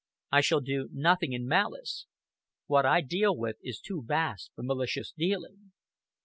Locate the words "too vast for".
3.79-4.63